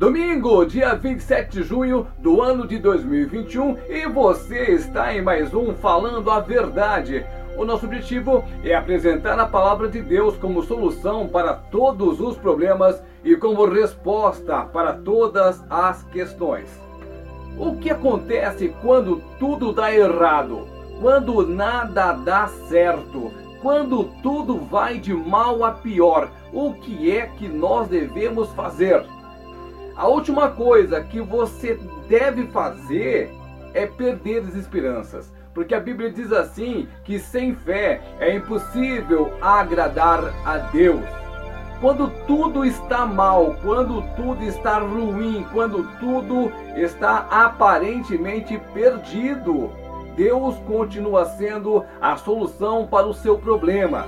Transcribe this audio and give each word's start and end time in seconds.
Domingo, 0.00 0.64
dia 0.64 0.94
27 0.94 1.50
de 1.58 1.62
junho 1.62 2.06
do 2.20 2.40
ano 2.40 2.66
de 2.66 2.78
2021 2.78 3.76
e 3.86 4.08
você 4.08 4.70
está 4.70 5.14
em 5.14 5.20
mais 5.20 5.52
um 5.52 5.74
Falando 5.74 6.30
a 6.30 6.40
Verdade. 6.40 7.22
O 7.54 7.66
nosso 7.66 7.84
objetivo 7.84 8.42
é 8.64 8.74
apresentar 8.74 9.38
a 9.38 9.44
palavra 9.44 9.90
de 9.90 10.00
Deus 10.00 10.38
como 10.38 10.62
solução 10.62 11.28
para 11.28 11.52
todos 11.52 12.18
os 12.18 12.34
problemas 12.38 13.02
e 13.22 13.36
como 13.36 13.66
resposta 13.66 14.62
para 14.62 14.94
todas 14.94 15.62
as 15.68 16.02
questões. 16.04 16.70
O 17.58 17.76
que 17.76 17.90
acontece 17.90 18.74
quando 18.80 19.22
tudo 19.38 19.70
dá 19.70 19.94
errado? 19.94 20.66
Quando 20.98 21.46
nada 21.46 22.12
dá 22.12 22.48
certo? 22.70 23.30
Quando 23.60 24.04
tudo 24.22 24.56
vai 24.56 24.98
de 24.98 25.12
mal 25.12 25.62
a 25.62 25.72
pior? 25.72 26.30
O 26.54 26.72
que 26.72 27.14
é 27.14 27.26
que 27.26 27.46
nós 27.46 27.86
devemos 27.88 28.50
fazer? 28.52 29.04
A 30.00 30.08
última 30.08 30.48
coisa 30.48 31.02
que 31.02 31.20
você 31.20 31.78
deve 32.08 32.46
fazer 32.46 33.30
é 33.74 33.84
perder 33.84 34.38
as 34.48 34.54
esperanças. 34.54 35.30
Porque 35.52 35.74
a 35.74 35.80
Bíblia 35.80 36.10
diz 36.10 36.32
assim: 36.32 36.88
que 37.04 37.18
sem 37.18 37.54
fé 37.54 38.00
é 38.18 38.34
impossível 38.34 39.30
agradar 39.42 40.24
a 40.46 40.56
Deus. 40.72 41.04
Quando 41.82 42.10
tudo 42.26 42.64
está 42.64 43.04
mal, 43.04 43.58
quando 43.62 44.02
tudo 44.16 44.42
está 44.42 44.78
ruim, 44.78 45.46
quando 45.52 45.86
tudo 45.98 46.50
está 46.76 47.26
aparentemente 47.30 48.58
perdido, 48.72 49.70
Deus 50.16 50.56
continua 50.60 51.26
sendo 51.26 51.84
a 52.00 52.16
solução 52.16 52.86
para 52.86 53.06
o 53.06 53.12
seu 53.12 53.36
problema. 53.36 54.06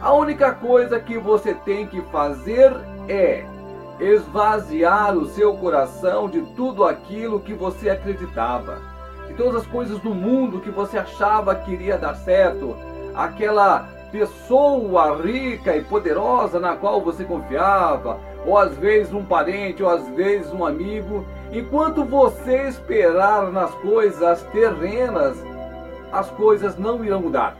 A 0.00 0.10
única 0.10 0.52
coisa 0.52 0.98
que 0.98 1.18
você 1.18 1.52
tem 1.52 1.86
que 1.86 2.00
fazer 2.10 2.72
é 3.10 3.57
esvaziar 4.00 5.16
o 5.16 5.26
seu 5.26 5.54
coração 5.54 6.28
de 6.28 6.40
tudo 6.54 6.84
aquilo 6.84 7.40
que 7.40 7.52
você 7.52 7.90
acreditava, 7.90 8.78
de 9.26 9.34
todas 9.34 9.62
as 9.62 9.66
coisas 9.66 9.98
do 9.98 10.14
mundo 10.14 10.60
que 10.60 10.70
você 10.70 10.98
achava 10.98 11.54
que 11.54 11.72
iria 11.72 11.98
dar 11.98 12.14
certo, 12.14 12.76
aquela 13.14 13.88
pessoa 14.10 15.20
rica 15.20 15.76
e 15.76 15.84
poderosa 15.84 16.58
na 16.58 16.76
qual 16.76 17.00
você 17.00 17.24
confiava, 17.24 18.18
ou 18.46 18.56
às 18.56 18.74
vezes 18.76 19.12
um 19.12 19.24
parente, 19.24 19.82
ou 19.82 19.90
às 19.90 20.08
vezes 20.10 20.52
um 20.52 20.64
amigo. 20.64 21.26
Enquanto 21.52 22.04
você 22.04 22.68
esperar 22.68 23.50
nas 23.50 23.70
coisas 23.76 24.42
terrenas, 24.44 25.36
as 26.12 26.30
coisas 26.30 26.76
não 26.78 27.04
irão 27.04 27.20
mudar. 27.20 27.56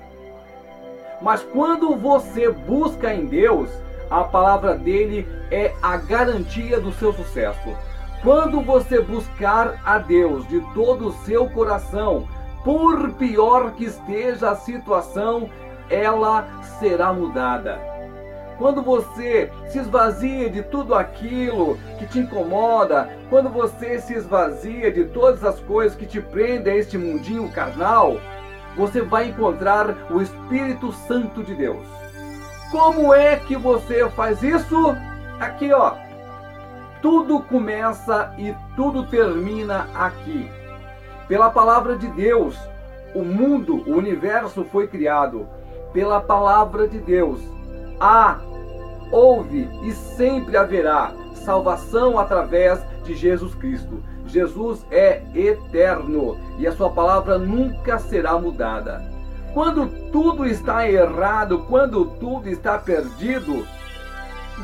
Mas 1.21 1.43
quando 1.43 1.97
você 1.97 2.51
busca 2.51 3.13
em 3.13 3.27
Deus, 3.27 3.71
a 4.11 4.25
palavra 4.25 4.75
dele 4.75 5.29
é 5.51 5.73
a 5.83 5.97
garantia 5.97 6.81
do 6.81 6.93
seu 6.93 7.13
sucesso. 7.13 7.77
Quando 8.23 8.61
você 8.61 9.01
buscar 9.01 9.81
a 9.85 9.99
Deus 9.99 10.47
de 10.49 10.61
todo 10.75 11.09
o 11.09 11.13
seu 11.25 11.49
coração, 11.51 12.27
por 12.65 13.13
pior 13.13 13.73
que 13.73 13.85
esteja 13.85 14.51
a 14.51 14.57
situação, 14.57 15.49
ela 15.89 16.47
será 16.81 17.13
mudada. 17.13 17.79
Quando 18.59 18.83
você 18.83 19.53
se 19.69 19.79
esvazia 19.79 20.51
de 20.51 20.65
tudo 20.65 20.95
aquilo 20.95 21.79
que 21.97 22.07
te 22.07 22.19
incomoda, 22.19 23.09
quando 23.31 23.49
você 23.49 24.01
se 24.01 24.15
esvazia 24.15 24.91
de 24.91 25.05
todas 25.05 25.45
as 25.45 25.61
coisas 25.61 25.97
que 25.97 26.07
te 26.07 26.21
prendem 26.21 26.73
a 26.75 26.77
este 26.77 26.99
mundinho 26.99 27.49
carnal, 27.53 28.17
você 28.77 29.01
vai 29.01 29.29
encontrar 29.29 30.11
o 30.11 30.21
Espírito 30.21 30.93
Santo 30.93 31.45
de 31.45 31.55
Deus. 31.55 31.98
Como 32.71 33.15
é 33.15 33.37
que 33.37 33.57
você 33.57 34.09
faz 34.11 34.43
isso? 34.43 34.95
Aqui, 35.41 35.73
ó. 35.73 35.95
Tudo 37.01 37.41
começa 37.41 38.35
e 38.37 38.55
tudo 38.77 39.07
termina 39.07 39.89
aqui. 39.95 40.51
Pela 41.27 41.51
palavra 41.51 41.97
de 41.97 42.09
Deus, 42.09 42.59
o 43.15 43.23
mundo, 43.23 43.83
o 43.87 43.97
universo 43.97 44.65
foi 44.65 44.87
criado. 44.87 45.49
Pela 45.93 46.21
palavra 46.21 46.87
de 46.87 46.99
Deus, 46.99 47.41
há, 47.99 48.39
houve 49.11 49.69
e 49.83 49.93
sempre 49.93 50.57
haverá 50.57 51.13
salvação 51.35 52.19
através 52.19 52.81
de 53.05 53.15
Jesus 53.15 53.55
Cristo. 53.55 54.03
Jesus 54.27 54.85
é 54.91 55.23
eterno 55.35 56.37
e 56.59 56.67
a 56.67 56.73
sua 56.73 56.91
palavra 56.91 57.39
nunca 57.39 57.99
será 57.99 58.39
mudada. 58.39 59.18
Quando 59.59 59.89
tudo 60.13 60.47
está 60.47 60.89
errado, 60.89 61.67
quando 61.69 62.05
tudo 62.21 62.49
está 62.49 62.79
perdido, 62.79 63.67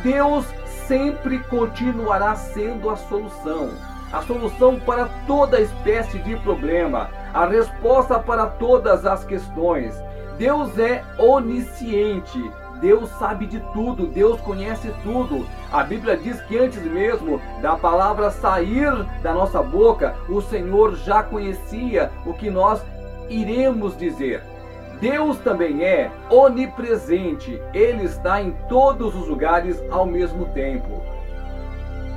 Deus 0.04 0.46
sempre 0.86 1.40
continuará 1.40 2.36
sendo 2.36 2.88
a 2.88 2.94
solução. 2.94 3.70
A 4.12 4.22
solução 4.22 4.78
para 4.78 5.06
toda 5.26 5.60
espécie 5.60 6.20
de 6.20 6.36
problema, 6.36 7.10
a 7.34 7.44
resposta 7.44 8.20
para 8.20 8.46
todas 8.46 9.04
as 9.04 9.24
questões. 9.24 10.00
Deus 10.38 10.78
é 10.78 11.02
onisciente, 11.18 12.40
Deus 12.80 13.10
sabe 13.18 13.46
de 13.46 13.58
tudo, 13.72 14.06
Deus 14.06 14.40
conhece 14.42 14.94
tudo. 15.02 15.44
A 15.72 15.82
Bíblia 15.82 16.16
diz 16.16 16.40
que 16.42 16.56
antes 16.56 16.80
mesmo 16.80 17.42
da 17.60 17.74
palavra 17.74 18.30
sair 18.30 18.92
da 19.24 19.34
nossa 19.34 19.60
boca, 19.60 20.14
o 20.28 20.40
Senhor 20.40 20.94
já 20.94 21.20
conhecia 21.20 22.12
o 22.24 22.32
que 22.32 22.48
nós 22.48 22.80
iremos 23.28 23.98
dizer. 23.98 24.53
Deus 25.00 25.38
também 25.38 25.84
é 25.84 26.10
onipresente, 26.30 27.60
ele 27.72 28.04
está 28.04 28.40
em 28.40 28.52
todos 28.68 29.14
os 29.14 29.28
lugares 29.28 29.82
ao 29.90 30.06
mesmo 30.06 30.46
tempo. 30.46 31.02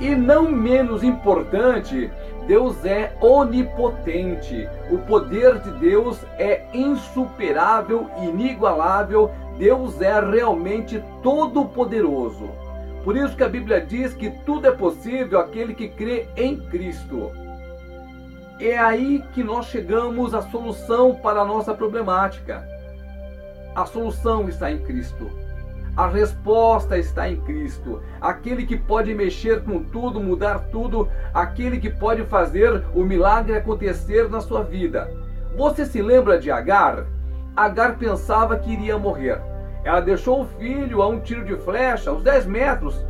E 0.00 0.14
não 0.14 0.50
menos 0.50 1.02
importante, 1.02 2.10
Deus 2.46 2.84
é 2.84 3.12
onipotente. 3.20 4.68
O 4.90 4.98
poder 4.98 5.58
de 5.58 5.70
Deus 5.72 6.24
é 6.38 6.62
insuperável, 6.72 8.08
inigualável. 8.22 9.30
Deus 9.58 10.00
é 10.00 10.20
realmente 10.20 11.02
todo-poderoso. 11.22 12.48
Por 13.02 13.16
isso 13.16 13.36
que 13.36 13.42
a 13.42 13.48
Bíblia 13.48 13.80
diz 13.80 14.14
que 14.14 14.30
tudo 14.46 14.68
é 14.68 14.70
possível 14.70 15.40
aquele 15.40 15.74
que 15.74 15.88
crê 15.88 16.28
em 16.36 16.56
Cristo. 16.56 17.32
É 18.60 18.76
aí 18.76 19.24
que 19.32 19.44
nós 19.44 19.66
chegamos 19.66 20.34
à 20.34 20.42
solução 20.42 21.14
para 21.14 21.42
a 21.42 21.44
nossa 21.44 21.72
problemática. 21.72 22.66
A 23.74 23.86
solução 23.86 24.48
está 24.48 24.70
em 24.70 24.78
Cristo. 24.78 25.30
A 25.96 26.08
resposta 26.08 26.98
está 26.98 27.28
em 27.28 27.36
Cristo. 27.42 28.02
Aquele 28.20 28.66
que 28.66 28.76
pode 28.76 29.14
mexer 29.14 29.62
com 29.62 29.82
tudo, 29.84 30.18
mudar 30.18 30.58
tudo, 30.72 31.08
aquele 31.32 31.78
que 31.78 31.88
pode 31.88 32.24
fazer 32.24 32.84
o 32.94 33.04
milagre 33.04 33.56
acontecer 33.56 34.28
na 34.28 34.40
sua 34.40 34.64
vida. 34.64 35.08
Você 35.56 35.86
se 35.86 36.02
lembra 36.02 36.38
de 36.38 36.50
Agar? 36.50 37.06
Agar 37.56 37.96
pensava 37.96 38.58
que 38.58 38.72
iria 38.72 38.98
morrer. 38.98 39.40
Ela 39.84 40.00
deixou 40.00 40.42
o 40.42 40.46
filho 40.58 41.00
a 41.00 41.06
um 41.06 41.20
tiro 41.20 41.44
de 41.44 41.56
flecha, 41.56 42.10
aos 42.10 42.22
10 42.24 42.46
metros, 42.46 43.04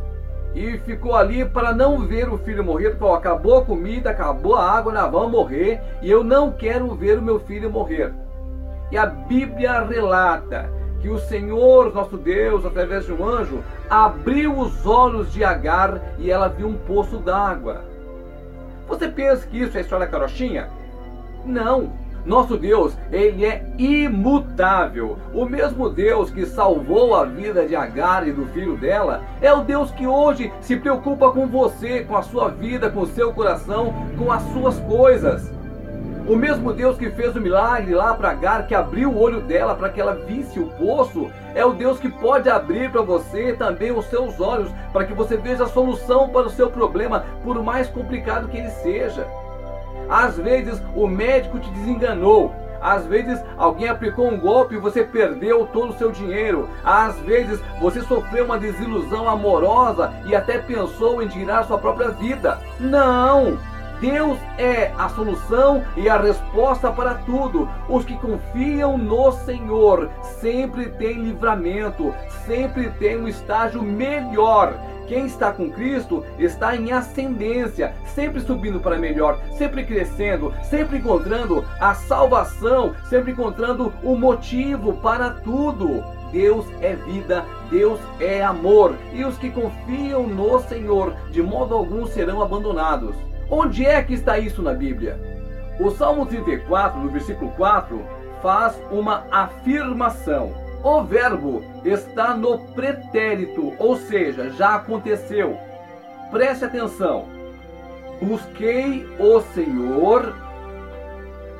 e 0.53 0.77
ficou 0.79 1.15
ali 1.15 1.45
para 1.45 1.73
não 1.73 1.99
ver 1.99 2.29
o 2.29 2.37
filho 2.37 2.63
morrer. 2.63 2.95
Falou: 2.97 3.15
acabou 3.15 3.59
a 3.59 3.65
comida, 3.65 4.09
acabou 4.09 4.55
a 4.55 4.69
água, 4.69 4.93
nós 4.93 5.11
vamos 5.11 5.31
morrer, 5.31 5.81
e 6.01 6.09
eu 6.09 6.23
não 6.23 6.51
quero 6.51 6.93
ver 6.95 7.17
o 7.17 7.21
meu 7.21 7.39
filho 7.39 7.69
morrer. 7.69 8.13
E 8.91 8.97
a 8.97 9.05
Bíblia 9.05 9.81
relata 9.81 10.69
que 10.99 11.09
o 11.09 11.19
Senhor, 11.19 11.93
nosso 11.93 12.17
Deus, 12.17 12.65
através 12.65 13.05
de 13.05 13.13
um 13.13 13.25
anjo, 13.25 13.63
abriu 13.89 14.57
os 14.57 14.85
olhos 14.85 15.31
de 15.31 15.43
Agar 15.43 16.01
e 16.17 16.29
ela 16.29 16.49
viu 16.49 16.67
um 16.67 16.77
poço 16.77 17.17
d'água. 17.17 17.83
Você 18.87 19.07
pensa 19.07 19.45
que 19.47 19.61
isso 19.61 19.77
é 19.77 19.81
história 19.81 20.07
carochinha? 20.07 20.67
Não. 21.45 21.93
Nosso 22.29 22.57
Deus, 22.57 22.95
ele 23.11 23.43
é 23.43 23.65
imutável. 23.75 25.17
O 25.33 25.45
mesmo 25.45 25.89
Deus 25.89 26.29
que 26.29 26.45
salvou 26.45 27.15
a 27.15 27.25
vida 27.25 27.65
de 27.65 27.75
Agar 27.75 28.27
e 28.27 28.31
do 28.31 28.45
filho 28.49 28.77
dela, 28.77 29.23
é 29.41 29.51
o 29.51 29.63
Deus 29.63 29.89
que 29.89 30.05
hoje 30.05 30.53
se 30.61 30.75
preocupa 30.75 31.31
com 31.31 31.47
você, 31.47 32.01
com 32.01 32.15
a 32.15 32.21
sua 32.21 32.49
vida, 32.49 32.87
com 32.87 32.99
o 32.99 33.07
seu 33.07 33.33
coração, 33.33 33.95
com 34.15 34.31
as 34.31 34.43
suas 34.53 34.77
coisas. 34.81 35.51
O 36.27 36.35
mesmo 36.35 36.71
Deus 36.71 36.99
que 36.99 37.09
fez 37.09 37.35
o 37.35 37.41
milagre 37.41 37.95
lá 37.95 38.13
para 38.13 38.29
Agar, 38.29 38.67
que 38.67 38.75
abriu 38.75 39.09
o 39.09 39.19
olho 39.19 39.41
dela 39.41 39.73
para 39.73 39.89
que 39.89 39.99
ela 39.99 40.13
visse 40.13 40.59
o 40.59 40.67
poço, 40.67 41.31
é 41.55 41.65
o 41.65 41.73
Deus 41.73 41.97
que 41.97 42.09
pode 42.09 42.47
abrir 42.47 42.91
para 42.91 43.01
você 43.01 43.53
também 43.53 43.91
os 43.91 44.05
seus 44.05 44.39
olhos, 44.39 44.69
para 44.93 45.03
que 45.03 45.15
você 45.15 45.35
veja 45.35 45.63
a 45.63 45.67
solução 45.67 46.29
para 46.29 46.45
o 46.45 46.51
seu 46.51 46.69
problema, 46.69 47.25
por 47.43 47.63
mais 47.63 47.87
complicado 47.89 48.47
que 48.49 48.57
ele 48.57 48.69
seja. 48.69 49.25
Às 50.09 50.37
vezes 50.37 50.81
o 50.95 51.07
médico 51.07 51.59
te 51.59 51.69
desenganou, 51.71 52.53
às 52.81 53.05
vezes 53.05 53.41
alguém 53.57 53.89
aplicou 53.89 54.29
um 54.29 54.39
golpe 54.39 54.75
e 54.75 54.79
você 54.79 55.03
perdeu 55.03 55.67
todo 55.67 55.89
o 55.91 55.97
seu 55.97 56.11
dinheiro. 56.11 56.69
Às 56.83 57.17
vezes 57.19 57.59
você 57.79 58.01
sofreu 58.01 58.45
uma 58.45 58.57
desilusão 58.57 59.29
amorosa 59.29 60.13
e 60.25 60.35
até 60.35 60.57
pensou 60.57 61.21
em 61.21 61.27
tirar 61.27 61.65
sua 61.65 61.77
própria 61.77 62.09
vida. 62.09 62.57
Não! 62.79 63.57
Deus 63.99 64.37
é 64.57 64.93
a 64.97 65.09
solução 65.09 65.83
e 65.97 66.07
a 66.07 66.17
resposta 66.17 66.89
para 66.89 67.15
tudo. 67.15 67.67
Os 67.89 68.05
que 68.05 68.15
confiam 68.15 68.97
no 68.97 69.29
Senhor 69.33 70.09
sempre 70.39 70.85
têm 70.91 71.21
livramento, 71.21 72.15
sempre 72.45 72.89
tem 72.91 73.17
um 73.17 73.27
estágio 73.27 73.83
melhor 73.83 74.73
Quem 75.09 75.25
está 75.25 75.51
com 75.51 75.71
Cristo 75.71 76.23
está 76.37 76.75
em 76.75 76.91
ascendência, 76.91 77.95
sempre 78.05 78.39
subindo 78.41 78.79
para 78.79 78.99
melhor, 78.99 79.41
sempre 79.57 79.83
crescendo, 79.83 80.53
sempre 80.61 80.99
encontrando 80.99 81.65
a 81.79 81.95
salvação, 81.95 82.93
sempre 83.09 83.31
encontrando 83.31 83.91
o 84.03 84.15
motivo 84.15 84.93
para 85.01 85.31
tudo. 85.31 86.03
Deus 86.31 86.67
é 86.79 86.93
vida, 86.93 87.43
Deus 87.71 87.99
é 88.19 88.43
amor, 88.43 88.95
e 89.11 89.25
os 89.25 89.35
que 89.39 89.49
confiam 89.49 90.27
no 90.27 90.59
Senhor, 90.59 91.15
de 91.31 91.41
modo 91.41 91.73
algum 91.73 92.05
serão 92.05 92.39
abandonados. 92.43 93.15
Onde 93.49 93.87
é 93.87 94.03
que 94.03 94.13
está 94.13 94.37
isso 94.37 94.61
na 94.61 94.75
Bíblia? 94.75 95.19
O 95.79 95.89
Salmo 95.89 96.27
34, 96.27 96.99
no 96.99 97.09
versículo 97.09 97.49
4, 97.57 97.99
faz 98.43 98.79
uma 98.91 99.25
afirmação. 99.31 100.68
O 100.83 101.03
verbo 101.03 101.61
está 101.83 102.35
no 102.35 102.57
pretérito, 102.57 103.73
ou 103.77 103.97
seja, 103.97 104.49
já 104.51 104.75
aconteceu. 104.75 105.57
Preste 106.31 106.65
atenção. 106.65 107.25
Busquei 108.21 109.05
o 109.19 109.41
Senhor 109.53 110.33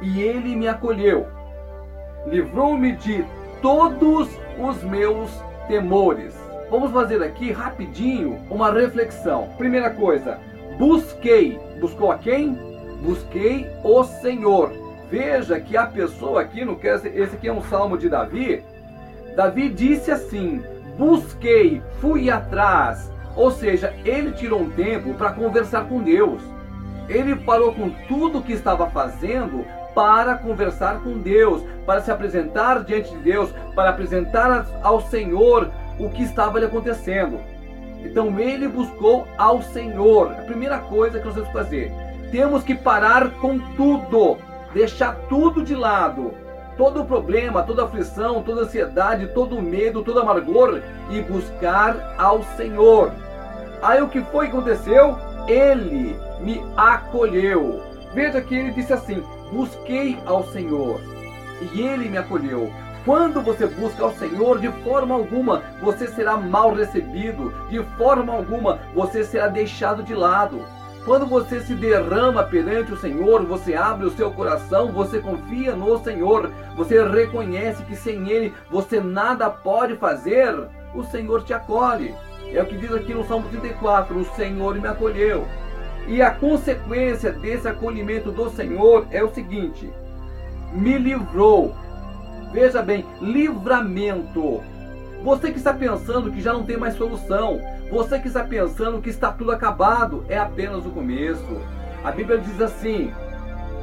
e 0.01 0.21
ele 0.21 0.56
me 0.56 0.68
acolheu. 0.68 1.27
Livrou-me 2.27 2.94
de 2.94 3.25
todos 3.62 4.30
os 4.57 4.83
meus 4.83 5.30
temores. 5.68 6.33
Vamos 6.69 6.92
fazer 6.92 7.22
aqui 7.22 7.51
rapidinho 7.51 8.39
uma 8.50 8.72
reflexão. 8.72 9.50
Primeira 9.57 9.89
coisa, 9.89 10.38
busquei. 10.77 11.60
Buscou 11.81 12.12
a 12.12 12.18
quem? 12.18 12.54
Busquei 13.01 13.68
o 13.83 14.04
Senhor. 14.04 14.72
Veja 15.10 15.60
que 15.60 15.75
a 15.75 15.88
pessoa 15.88 16.42
aqui, 16.42 16.63
no 16.63 16.75
caso, 16.75 17.07
esse 17.07 17.36
aqui 17.36 17.48
é 17.48 17.54
um 17.54 17.63
salmo 17.63 17.98
de 17.98 18.07
Davi. 18.07 18.63
Davi 19.39 19.69
disse 19.69 20.12
assim: 20.12 20.62
busquei, 20.97 21.81
fui 22.01 22.30
atrás. 22.30 23.09
Ou 23.38 23.50
seja, 23.50 23.94
ele 24.03 24.33
tirou 24.33 24.59
um 24.59 24.69
tempo 24.69 25.13
para 25.13 25.31
conversar 25.31 25.86
com 25.88 26.03
Deus. 26.03 26.41
Ele 27.07 27.38
parou 27.38 27.74
com 27.74 27.89
tudo 28.09 28.41
que 28.41 28.51
estava 28.51 28.89
fazendo 28.89 29.65
para 29.95 30.36
conversar 30.36 31.00
com 31.01 31.19
Deus, 31.19 31.63
para 31.86 32.01
se 32.01 32.12
apresentar 32.12 32.83
diante 32.83 33.12
de 33.12 33.18
Deus, 33.19 33.50
para 33.74 33.91
apresentar 33.91 34.68
ao 34.83 35.00
Senhor 35.03 35.71
o 35.97 36.09
que 36.09 36.24
estava 36.24 36.59
lhe 36.59 36.65
acontecendo. 36.65 37.39
Então 38.03 38.38
ele 38.38 38.68
buscou 38.68 39.25
ao 39.38 39.62
Senhor. 39.62 40.33
A 40.33 40.41
primeira 40.41 40.80
coisa 40.80 41.18
que 41.18 41.25
nós 41.25 41.33
temos 41.33 41.47
que 41.47 41.57
fazer, 41.57 41.94
temos 42.30 42.62
que 42.62 42.75
parar 42.75 43.30
com 43.36 43.57
tudo, 43.77 44.38
deixar 44.74 45.15
tudo 45.30 45.63
de 45.63 45.75
lado. 45.75 46.33
Todo 46.80 47.04
problema, 47.04 47.62
toda 47.62 47.84
aflição, 47.84 48.42
toda 48.42 48.62
ansiedade, 48.62 49.28
todo 49.34 49.62
medo, 49.62 50.02
todo 50.02 50.22
amargor 50.22 50.81
e 51.10 51.22
buscar 51.22 52.16
ao 52.18 52.42
Senhor. 52.56 53.12
Aí 53.81 54.02
o 54.02 54.08
que 54.08 54.22
foi 54.22 54.48
que 54.48 54.56
aconteceu? 54.56 55.18
Ele 55.46 56.18
me 56.40 56.64
acolheu. 56.78 57.84
Veja 58.14 58.42
que 58.42 58.56
ele 58.56 58.72
disse 58.72 58.94
assim: 58.94 59.22
busquei 59.52 60.18
ao 60.26 60.46
Senhor 60.46 61.02
e 61.74 61.81
ele 61.81 62.08
me 62.08 62.18
acolheu. 62.18 62.72
Quando 63.04 63.42
você 63.42 63.68
busca 63.68 64.06
ao 64.06 64.14
Senhor, 64.14 64.60
de 64.60 64.70
forma 64.82 65.16
alguma 65.16 65.62
você 65.82 66.08
será 66.08 66.38
mal 66.38 66.74
recebido, 66.74 67.54
de 67.70 67.84
forma 67.98 68.32
alguma 68.32 68.80
você 68.96 69.25
será 69.25 69.50
deixado 69.50 70.02
de 70.02 70.16
lado. 70.16 70.62
Quando 71.06 71.25
você 71.25 71.62
se 71.62 71.74
derrama 71.74 72.44
perante 72.44 72.92
o 72.92 72.98
Senhor, 72.98 73.44
você 73.46 73.74
abre 73.74 74.06
o 74.06 74.12
seu 74.12 74.31
coração, 74.31 74.92
você 74.92 75.19
confia 75.19 75.75
no 75.75 75.98
Senhor, 76.04 76.51
você 76.75 77.04
reconhece 77.07 77.84
que 77.84 77.96
sem 77.96 78.30
Ele 78.30 78.54
você 78.69 79.00
nada 79.00 79.50
pode 79.50 79.96
fazer, 79.96 80.54
o 80.94 81.04
Senhor 81.04 81.44
te 81.44 81.54
acolhe. 81.54 82.13
É 82.54 82.62
o 82.62 82.66
que 82.66 82.78
diz 82.78 82.92
aqui 82.92 83.13
no 83.13 83.25
Salmo 83.25 83.48
34: 83.50 84.18
O 84.18 84.25
Senhor 84.36 84.75
me 84.75 84.88
acolheu. 84.88 85.48
E 86.07 86.22
a 86.22 86.31
consequência 86.31 87.31
desse 87.31 87.68
acolhimento 87.68 88.31
do 88.31 88.50
Senhor 88.50 89.07
é 89.12 89.24
o 89.24 89.34
seguinte: 89.34 89.90
me 90.74 90.98
livrou. 90.98 91.75
Veja 92.51 92.81
bem, 92.81 93.06
livramento. 93.22 94.62
Você 95.24 95.51
que 95.51 95.57
está 95.57 95.74
pensando 95.74 96.31
que 96.31 96.42
já 96.42 96.54
não 96.54 96.63
tem 96.63 96.78
mais 96.78 96.96
solução, 96.96 97.60
você 97.89 98.19
que 98.19 98.27
está 98.27 98.44
pensando 98.44 99.01
que 99.01 99.09
está 99.09 99.31
tudo 99.31 99.51
acabado, 99.51 100.25
é 100.27 100.38
apenas 100.38 100.86
o 100.86 100.89
começo. 100.89 101.62
A 102.03 102.12
Bíblia 102.12 102.38
diz 102.39 102.62
assim: 102.62 103.12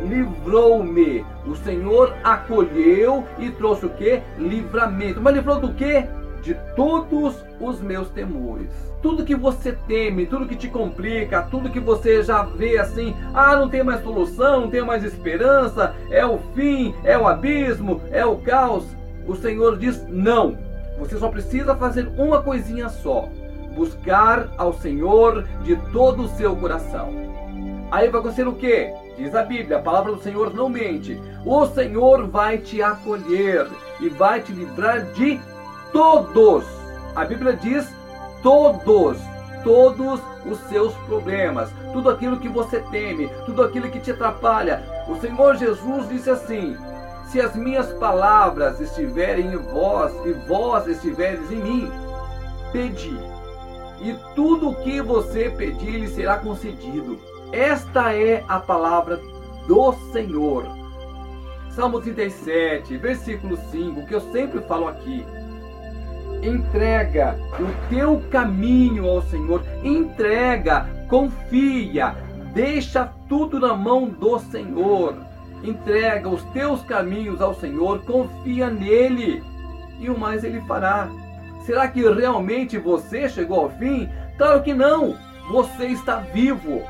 livrou-me. 0.03 1.25
O 1.47 1.55
Senhor 1.57 2.15
acolheu 2.23 3.25
e 3.39 3.51
trouxe 3.51 3.87
o 3.87 3.91
que? 3.91 4.23
Livramento. 4.39 5.21
Mas 5.21 5.35
livrou 5.35 5.61
do 5.61 5.73
que? 5.75 6.05
De 6.43 6.55
todos 6.77 7.45
os 7.61 7.81
meus 7.81 8.09
temores 8.11 8.71
tudo 9.07 9.25
que 9.25 9.37
você 9.37 9.71
teme, 9.87 10.27
tudo 10.27 10.49
que 10.49 10.57
te 10.57 10.69
complica, 10.69 11.43
tudo 11.43 11.71
que 11.71 11.79
você 11.79 12.25
já 12.25 12.43
vê 12.43 12.77
assim, 12.77 13.15
ah, 13.33 13.55
não 13.55 13.69
tem 13.69 13.85
mais 13.85 14.03
solução, 14.03 14.63
não 14.63 14.71
tem 14.71 14.85
mais 14.85 15.05
esperança, 15.05 15.95
é 16.11 16.27
o 16.27 16.39
fim, 16.57 16.93
é 17.05 17.17
o 17.17 17.29
abismo, 17.29 18.01
é 18.11 18.27
o 18.27 18.37
caos. 18.39 18.85
O 19.25 19.37
Senhor 19.37 19.79
diz: 19.79 20.05
não. 20.09 20.59
Você 20.99 21.17
só 21.19 21.29
precisa 21.29 21.77
fazer 21.77 22.09
uma 22.17 22.43
coisinha 22.43 22.89
só: 22.89 23.29
buscar 23.77 24.49
ao 24.57 24.73
Senhor 24.73 25.47
de 25.63 25.77
todo 25.93 26.23
o 26.23 26.29
seu 26.31 26.57
coração. 26.57 27.11
Aí 27.91 28.09
vai 28.09 28.21
acontecer 28.21 28.49
o 28.49 28.55
que? 28.55 28.91
Diz 29.17 29.35
a 29.35 29.43
Bíblia, 29.43 29.79
a 29.79 29.83
palavra 29.83 30.13
do 30.13 30.23
Senhor 30.23 30.53
não 30.53 30.69
mente. 30.69 31.21
O 31.45 31.67
Senhor 31.67 32.27
vai 32.27 32.59
te 32.59 32.83
acolher 32.83 33.69
e 34.01 34.09
vai 34.09 34.41
te 34.41 34.53
livrar 34.53 35.05
de 35.13 35.41
todos. 35.93 36.65
A 37.15 37.25
Bíblia 37.25 37.55
diz 37.55 37.89
todos, 38.43 39.19
todos 39.63 40.21
os 40.45 40.59
seus 40.69 40.93
problemas, 41.07 41.71
tudo 41.93 42.11
aquilo 42.11 42.39
que 42.39 42.49
você 42.49 42.81
teme, 42.91 43.31
tudo 43.47 43.63
aquilo 43.63 43.91
que 43.91 44.01
te 44.01 44.11
atrapalha. 44.11 44.83
O 45.09 45.17
Senhor 45.17 45.57
Jesus 45.57 46.09
disse 46.09 46.29
assim: 46.29 46.77
Se 47.29 47.41
as 47.41 47.55
minhas 47.57 47.93
palavras 47.95 48.81
estiverem 48.81 49.47
em 49.47 49.57
vós 49.57 50.13
e 50.27 50.33
vós 50.47 50.87
estiveres 50.87 51.51
em 51.51 51.63
mim, 51.63 51.93
pedi, 52.73 53.17
e 54.01 54.15
tudo 54.35 54.71
o 54.71 54.75
que 54.83 55.01
você 55.01 55.51
pedir 55.51 55.99
lhe 55.99 56.09
será 56.09 56.39
concedido. 56.39 57.19
Esta 57.53 58.15
é 58.15 58.45
a 58.49 58.59
palavra 58.59 59.21
do 59.67 59.93
Senhor. 60.13 60.67
Salmo 61.71 62.01
37, 62.01 62.97
versículo 62.97 63.57
5, 63.71 64.07
que 64.07 64.15
eu 64.15 64.21
sempre 64.33 64.61
falo 64.63 64.89
aqui 64.89 65.25
entrega 66.43 67.39
o 67.59 67.89
teu 67.89 68.23
caminho 68.31 69.09
ao 69.09 69.23
Senhor, 69.23 69.63
entrega, 69.83 70.89
confia, 71.09 72.15
deixa 72.53 73.13
tudo 73.29 73.59
na 73.59 73.75
mão 73.75 74.09
do 74.09 74.39
Senhor. 74.39 75.17
Entrega 75.63 76.29
os 76.29 76.43
teus 76.45 76.83
caminhos 76.83 77.41
ao 77.41 77.55
Senhor, 77.55 78.03
confia 78.05 78.69
nele 78.71 79.43
e 79.99 80.09
o 80.11 80.19
mais 80.19 80.45
ele 80.45 80.61
fará. 80.63 81.09
Será 81.67 81.89
que 81.89 82.01
realmente 82.01 82.79
você 82.79 83.29
chegou 83.29 83.63
ao 83.63 83.71
fim? 83.71 84.09
Claro 84.39 84.63
que 84.63 84.73
não. 84.73 85.17
Você 85.51 85.87
está 85.87 86.19
vivo. 86.19 86.81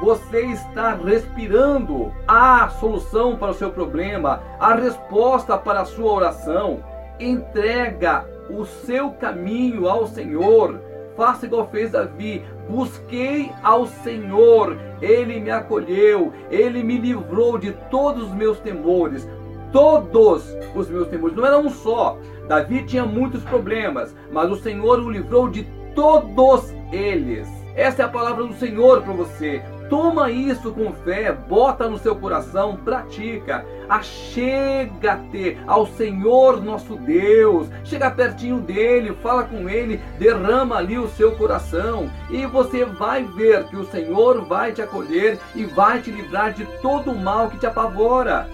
Você 0.00 0.40
está 0.46 0.94
respirando. 0.94 2.12
Há 2.26 2.68
solução 2.80 3.36
para 3.36 3.52
o 3.52 3.54
seu 3.54 3.70
problema, 3.70 4.42
a 4.58 4.74
resposta 4.74 5.56
para 5.56 5.82
a 5.82 5.84
sua 5.84 6.12
oração. 6.12 6.82
Entrega 7.20 8.26
o 8.50 8.64
seu 8.64 9.12
caminho 9.12 9.88
ao 9.88 10.08
Senhor. 10.08 10.80
Faça 11.16 11.46
igual 11.46 11.68
fez 11.70 11.92
Davi. 11.92 12.44
Busquei 12.68 13.52
ao 13.62 13.86
Senhor, 13.86 14.76
ele 15.00 15.38
me 15.38 15.50
acolheu, 15.50 16.32
ele 16.50 16.82
me 16.82 16.98
livrou 16.98 17.56
de 17.56 17.70
todos 17.90 18.24
os 18.24 18.34
meus 18.34 18.58
temores. 18.58 19.26
Todos 19.72 20.56
os 20.74 20.88
meus 20.88 21.08
temores, 21.08 21.36
não 21.36 21.46
era 21.46 21.58
um 21.58 21.70
só. 21.70 22.18
Davi 22.48 22.84
tinha 22.84 23.04
muitos 23.04 23.42
problemas, 23.44 24.14
mas 24.30 24.50
o 24.50 24.56
Senhor 24.56 25.00
o 25.00 25.10
livrou 25.10 25.48
de 25.48 25.64
todos 25.94 26.72
eles. 26.92 27.48
Essa 27.74 28.02
é 28.02 28.04
a 28.04 28.08
palavra 28.08 28.44
do 28.44 28.54
Senhor 28.54 29.02
para 29.02 29.12
você. 29.12 29.62
Toma 29.90 30.30
isso 30.30 30.72
com 30.72 30.92
fé, 30.92 31.30
bota 31.30 31.88
no 31.88 31.98
seu 31.98 32.16
coração, 32.16 32.76
pratica. 32.76 33.64
Achega-te 33.88 35.58
ao 35.66 35.86
Senhor 35.86 36.62
nosso 36.62 36.96
Deus. 36.96 37.68
Chega 37.84 38.10
pertinho 38.10 38.58
dele, 38.58 39.16
fala 39.22 39.44
com 39.44 39.68
ele, 39.68 40.00
derrama 40.18 40.76
ali 40.76 40.98
o 40.98 41.08
seu 41.08 41.36
coração 41.36 42.10
e 42.30 42.46
você 42.46 42.84
vai 42.84 43.22
ver 43.22 43.64
que 43.68 43.76
o 43.76 43.86
Senhor 43.86 44.44
vai 44.46 44.72
te 44.72 44.82
acolher 44.82 45.38
e 45.54 45.64
vai 45.64 46.00
te 46.00 46.10
livrar 46.10 46.52
de 46.52 46.64
todo 46.82 47.12
o 47.12 47.18
mal 47.18 47.48
que 47.48 47.58
te 47.58 47.66
apavora. 47.66 48.48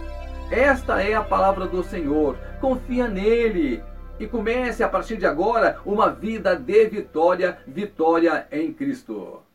Esta 0.53 1.03
é 1.03 1.15
a 1.15 1.25
palavra 1.25 1.67
do 1.67 1.83
Senhor. 1.83 2.37
Confia 2.61 3.09
nele 3.09 3.83
e 4.21 4.27
comece 4.27 4.85
a 4.85 4.89
partir 4.89 5.17
de 5.17 5.25
agora 5.25 5.79
uma 5.83 6.11
vida 6.11 6.55
de 6.55 6.89
vitória, 6.89 7.57
vitória 7.67 8.47
em 8.53 8.71
Cristo. 8.71 9.42